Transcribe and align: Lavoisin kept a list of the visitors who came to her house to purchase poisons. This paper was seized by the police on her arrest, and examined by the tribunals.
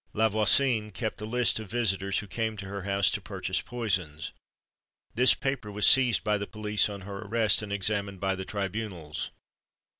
Lavoisin 0.13 0.89
kept 0.89 1.21
a 1.21 1.25
list 1.25 1.59
of 1.59 1.69
the 1.69 1.77
visitors 1.77 2.17
who 2.17 2.25
came 2.27 2.57
to 2.57 2.65
her 2.65 2.81
house 2.81 3.11
to 3.11 3.21
purchase 3.21 3.61
poisons. 3.61 4.31
This 5.13 5.35
paper 5.35 5.71
was 5.71 5.85
seized 5.85 6.23
by 6.23 6.39
the 6.39 6.47
police 6.47 6.89
on 6.89 7.01
her 7.01 7.19
arrest, 7.19 7.61
and 7.61 7.71
examined 7.71 8.19
by 8.19 8.33
the 8.33 8.43
tribunals. 8.43 9.29